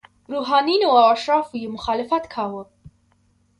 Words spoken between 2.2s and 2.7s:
کاوه.